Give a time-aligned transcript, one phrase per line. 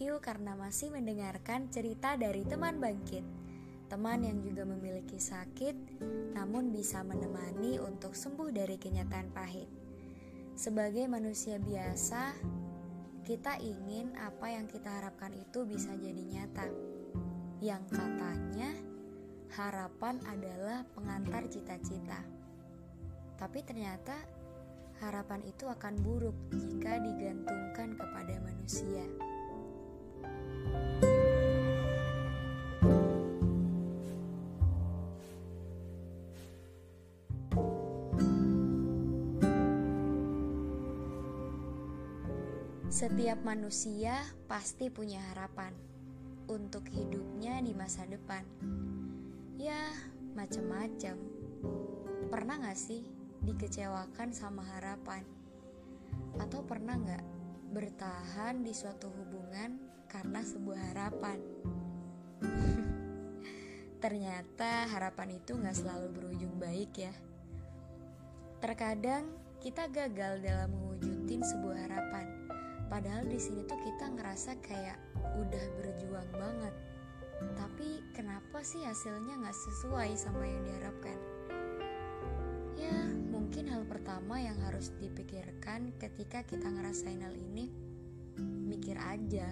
[0.00, 3.20] You karena masih mendengarkan cerita dari teman bangkit.
[3.92, 6.00] Teman yang juga memiliki sakit,
[6.32, 9.68] namun bisa menemani untuk sembuh dari kenyataan pahit.
[10.56, 12.32] Sebagai manusia biasa,
[13.28, 16.72] kita ingin apa yang kita harapkan itu bisa jadi nyata.
[17.60, 18.72] Yang katanya,
[19.52, 22.24] harapan adalah pengantar cita-cita.
[23.36, 24.16] Tapi ternyata
[25.04, 29.29] harapan itu akan buruk jika digantungkan kepada manusia.
[43.00, 45.72] Setiap manusia pasti punya harapan
[46.52, 48.44] untuk hidupnya di masa depan.
[49.56, 49.88] Ya,
[50.36, 51.16] macam-macam.
[52.28, 53.00] Pernah gak sih
[53.40, 55.24] dikecewakan sama harapan?
[56.44, 57.24] Atau pernah gak
[57.72, 61.40] bertahan di suatu hubungan karena sebuah harapan?
[64.04, 67.16] Ternyata harapan itu gak selalu berujung baik ya.
[68.60, 69.24] Terkadang
[69.56, 72.39] kita gagal dalam mewujudin sebuah harapan
[72.90, 74.98] Padahal di sini tuh kita ngerasa kayak
[75.38, 76.74] udah berjuang banget.
[77.54, 81.18] Tapi kenapa sih hasilnya nggak sesuai sama yang diharapkan?
[82.74, 82.98] Ya,
[83.30, 87.70] mungkin hal pertama yang harus dipikirkan ketika kita ngerasain hal ini,
[88.42, 89.46] mikir aja.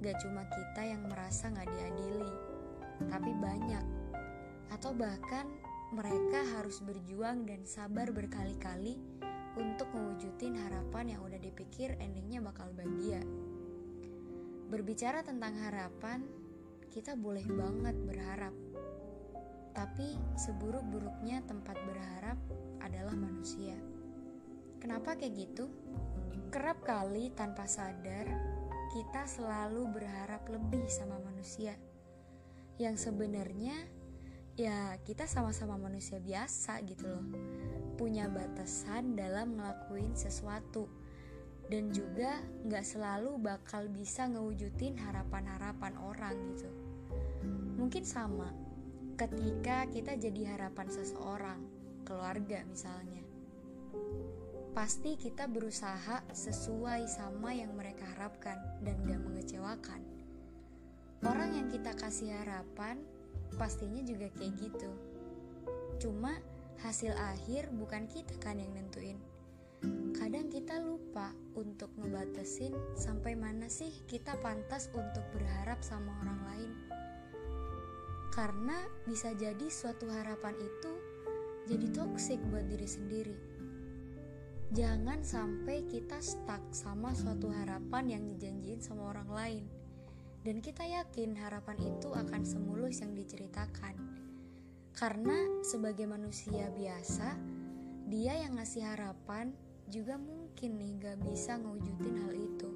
[0.00, 2.32] Gak cuma kita yang merasa nggak diadili,
[3.12, 3.84] tapi banyak.
[4.72, 5.44] Atau bahkan
[5.92, 8.98] mereka harus berjuang dan sabar berkali-kali
[9.56, 13.24] untuk mewujudin harapan yang udah dipikir endingnya bakal bahagia.
[14.68, 16.28] Berbicara tentang harapan,
[16.92, 18.54] kita boleh banget berharap.
[19.72, 22.38] Tapi seburuk-buruknya tempat berharap
[22.84, 23.76] adalah manusia.
[24.80, 25.68] Kenapa kayak gitu?
[26.52, 28.28] Kerap kali tanpa sadar,
[28.92, 31.76] kita selalu berharap lebih sama manusia.
[32.76, 33.76] Yang sebenarnya
[34.56, 37.24] ya kita sama-sama manusia biasa gitu loh
[37.96, 40.86] punya batasan dalam ngelakuin sesuatu
[41.66, 46.70] dan juga nggak selalu bakal bisa ngewujudin harapan-harapan orang gitu.
[47.76, 48.48] Mungkin sama
[49.16, 51.60] ketika kita jadi harapan seseorang,
[52.04, 53.24] keluarga misalnya.
[54.76, 60.04] Pasti kita berusaha sesuai sama yang mereka harapkan dan gak mengecewakan.
[61.24, 63.00] Orang yang kita kasih harapan
[63.56, 64.92] pastinya juga kayak gitu.
[65.96, 66.36] Cuma
[66.84, 69.16] hasil akhir bukan kita kan yang nentuin.
[70.16, 76.72] Kadang kita lupa untuk ngebatasin sampai mana sih kita pantas untuk berharap sama orang lain.
[78.32, 80.92] Karena bisa jadi suatu harapan itu
[81.66, 83.38] jadi toksik buat diri sendiri.
[84.74, 89.64] Jangan sampai kita stuck sama suatu harapan yang dijanjiin sama orang lain.
[90.42, 94.15] Dan kita yakin harapan itu akan semulus yang diceritakan
[94.96, 97.36] karena sebagai manusia biasa,
[98.08, 99.52] dia yang ngasih harapan
[99.92, 102.70] juga mungkin nih gak bisa ngewujudin hal itu.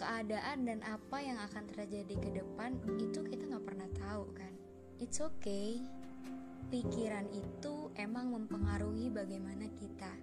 [0.00, 4.48] Keadaan dan apa yang akan terjadi ke depan itu kita gak pernah tahu kan.
[4.96, 5.84] It's okay.
[6.72, 10.16] Pikiran itu emang mempengaruhi bagaimana kita.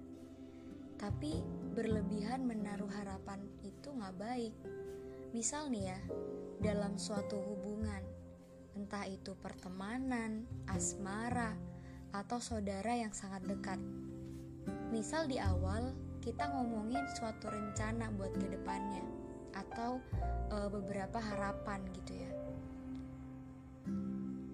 [0.98, 1.46] Tapi
[1.78, 4.58] berlebihan menaruh harapan itu gak baik.
[5.30, 6.00] Misal nih ya,
[6.58, 8.02] dalam suatu hubungan,
[8.88, 11.52] entah itu pertemanan, asmara,
[12.16, 13.76] atau saudara yang sangat dekat.
[14.96, 15.92] Misal di awal
[16.24, 19.04] kita ngomongin suatu rencana buat ke depannya
[19.60, 20.00] atau
[20.48, 22.32] e, beberapa harapan gitu ya.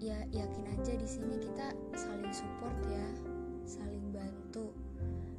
[0.01, 3.07] Ya yakin aja di sini kita saling support ya,
[3.69, 4.73] saling bantu.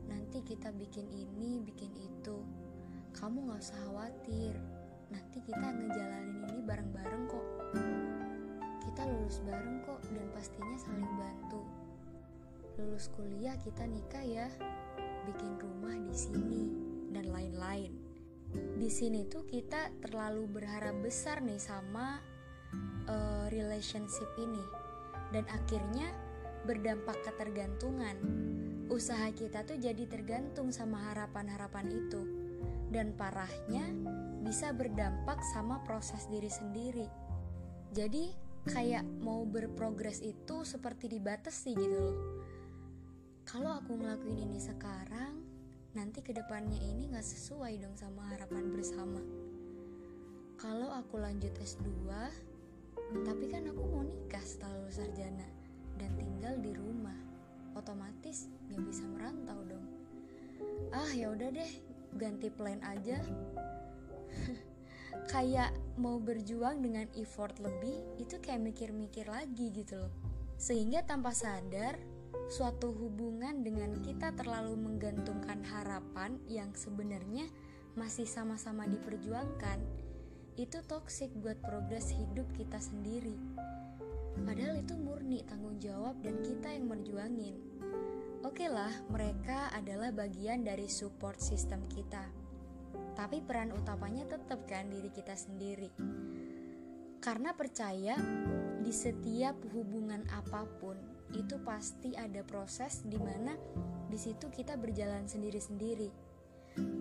[0.07, 2.47] Nanti kita bikin ini, bikin itu.
[3.11, 4.55] Kamu gak usah khawatir.
[5.11, 7.47] Nanti kita ngejalanin ini bareng-bareng kok
[9.25, 11.65] lulus bareng kok dan pastinya saling bantu.
[12.77, 14.53] Lulus kuliah kita nikah ya,
[15.25, 16.69] bikin rumah di sini
[17.09, 17.89] dan lain-lain.
[18.53, 22.21] Di sini tuh kita terlalu berharap besar nih sama
[23.09, 24.61] uh, relationship ini
[25.33, 26.13] dan akhirnya
[26.69, 28.21] berdampak ketergantungan.
[28.93, 32.29] Usaha kita tuh jadi tergantung sama harapan-harapan itu
[32.93, 33.89] dan parahnya
[34.45, 37.09] bisa berdampak sama proses diri sendiri.
[37.97, 42.19] Jadi kayak mau berprogres itu seperti dibatasi gitu loh.
[43.45, 45.45] Kalau aku ngelakuin ini sekarang
[45.93, 49.21] nanti ke depannya ini gak sesuai dong sama harapan bersama.
[50.57, 51.85] Kalau aku lanjut S2
[53.29, 55.47] tapi kan aku mau nikah setelah lulus sarjana
[56.01, 57.15] dan tinggal di rumah
[57.77, 59.87] otomatis gak bisa merantau dong.
[60.89, 61.73] Ah ya udah deh
[62.17, 63.21] ganti plan aja
[65.31, 70.13] kayak mau berjuang dengan effort lebih itu kayak mikir-mikir lagi gitu loh.
[70.59, 71.99] Sehingga tanpa sadar
[72.51, 77.49] suatu hubungan dengan kita terlalu menggantungkan harapan yang sebenarnya
[77.95, 79.79] masih sama-sama diperjuangkan
[80.55, 83.35] itu toksik buat progres hidup kita sendiri.
[84.35, 87.55] Padahal itu murni tanggung jawab dan kita yang merjuangin
[88.45, 92.44] Oke okay lah, mereka adalah bagian dari support system kita
[93.15, 95.91] tapi peran utamanya tetap kan diri kita sendiri.
[97.23, 98.21] Karena percaya
[98.85, 100.99] di setiap hubungan apa pun
[101.33, 103.57] itu pasti ada proses di mana
[104.13, 106.13] di situ kita berjalan sendiri-sendiri.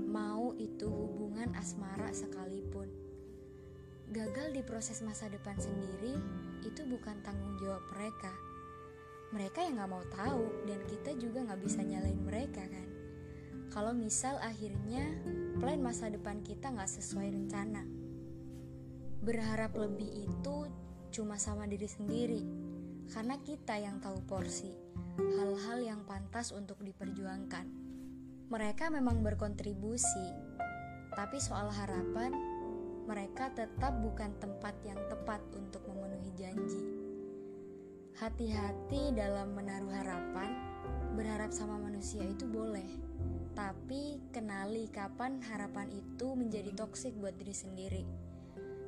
[0.08, 2.88] Mau itu hubungan asmara sekalipun.
[4.14, 6.16] Gagal di proses masa depan sendiri
[6.62, 8.32] itu bukan tanggung jawab mereka.
[9.34, 12.93] Mereka yang gak mau tahu dan kita juga gak bisa nyalain mereka kan.
[13.74, 15.02] Kalau misal akhirnya
[15.58, 17.82] plan masa depan kita nggak sesuai rencana.
[19.26, 20.70] Berharap lebih itu
[21.10, 22.46] cuma sama diri sendiri,
[23.10, 24.70] karena kita yang tahu porsi,
[25.18, 27.66] hal-hal yang pantas untuk diperjuangkan.
[28.54, 30.28] Mereka memang berkontribusi,
[31.18, 32.30] tapi soal harapan,
[33.10, 36.84] mereka tetap bukan tempat yang tepat untuk memenuhi janji.
[38.22, 40.62] Hati-hati dalam menaruh harapan,
[41.18, 43.14] berharap sama manusia itu boleh
[43.54, 48.04] tapi kenali kapan harapan itu menjadi toksik buat diri sendiri.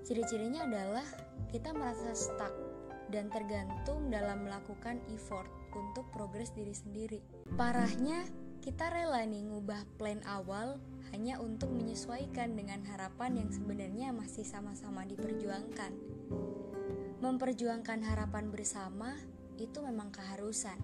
[0.06, 1.06] Ciri-cirinya adalah
[1.50, 2.54] kita merasa stuck
[3.10, 7.20] dan tergantung dalam melakukan effort untuk progres diri sendiri.
[7.54, 8.26] Parahnya,
[8.62, 10.82] kita rela nih ngubah plan awal
[11.14, 15.94] hanya untuk menyesuaikan dengan harapan yang sebenarnya masih sama-sama diperjuangkan.
[17.22, 19.14] Memperjuangkan harapan bersama
[19.62, 20.78] itu memang keharusan,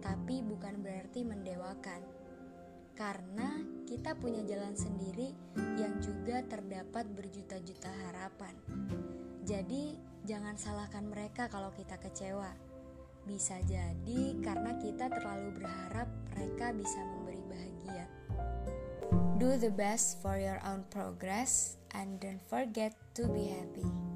[0.00, 2.21] tapi bukan berarti mendewakan
[2.92, 5.32] karena kita punya jalan sendiri
[5.76, 8.54] yang juga terdapat berjuta-juta harapan.
[9.42, 12.52] Jadi, jangan salahkan mereka kalau kita kecewa.
[13.22, 18.06] Bisa jadi karena kita terlalu berharap mereka bisa memberi bahagia.
[19.38, 24.11] Do the best for your own progress and don't forget to be happy.